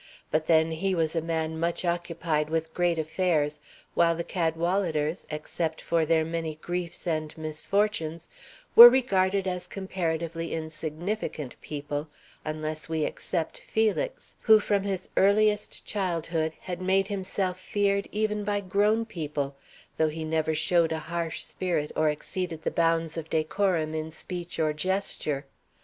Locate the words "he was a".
0.71-1.21